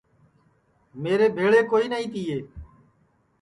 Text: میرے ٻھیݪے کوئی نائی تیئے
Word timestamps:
میرے 1.03 1.27
ٻھیݪے 1.35 1.61
کوئی 1.71 1.85
نائی 1.91 2.07
تیئے 2.13 2.37